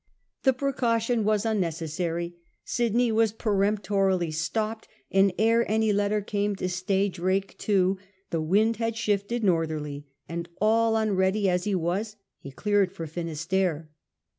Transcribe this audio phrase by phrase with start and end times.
[0.41, 2.35] ^ The precaution was unnecessary.
[2.65, 7.99] Sydney was peremptorily stopped, and ere any letter came to stay Drake too,
[8.31, 12.15] the wind had shifted northerly, and all unready as he was.
[12.39, 13.91] he cleared for Finisterre.